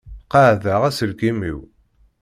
[0.31, 1.59] Qaεdeɣ aselkim-iw.